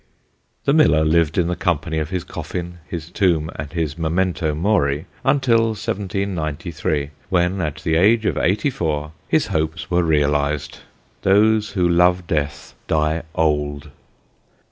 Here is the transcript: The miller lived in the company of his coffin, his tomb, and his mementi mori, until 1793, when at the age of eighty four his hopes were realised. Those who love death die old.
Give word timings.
The 0.65 0.73
miller 0.73 1.05
lived 1.05 1.37
in 1.37 1.45
the 1.45 1.55
company 1.55 1.99
of 1.99 2.09
his 2.09 2.23
coffin, 2.23 2.79
his 2.87 3.11
tomb, 3.11 3.51
and 3.55 3.71
his 3.71 3.99
mementi 3.99 4.51
mori, 4.51 5.05
until 5.23 5.75
1793, 5.77 7.11
when 7.29 7.61
at 7.61 7.83
the 7.83 7.93
age 7.97 8.25
of 8.25 8.35
eighty 8.35 8.71
four 8.71 9.11
his 9.27 9.45
hopes 9.53 9.91
were 9.91 10.01
realised. 10.01 10.79
Those 11.21 11.73
who 11.73 11.87
love 11.87 12.25
death 12.25 12.73
die 12.87 13.21
old. 13.35 13.91